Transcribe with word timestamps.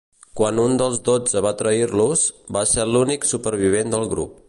Quan 0.39 0.61
un 0.63 0.71
dels 0.81 0.97
dotze 1.09 1.43
va 1.47 1.53
trair-los, 1.61 2.25
va 2.59 2.67
ser 2.73 2.89
l'únic 2.95 3.33
supervivent 3.35 3.97
del 3.99 4.13
grup. 4.17 4.39